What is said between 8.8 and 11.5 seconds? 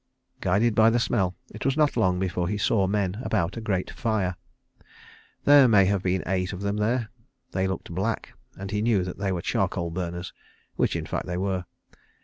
knew that they were charcoal burners which in fact they